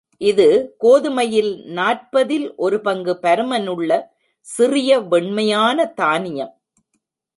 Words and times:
இது 0.21 0.75
கோதுமையில் 0.83 1.51
நாற்பதில் 1.71 2.47
ஒரு 2.55 2.81
பங்கு 2.81 3.13
பருமனுள்ள, 3.21 3.91
சிறிய 4.47 4.99
வெண்மையான 4.99 5.85
தானியம். 5.85 6.53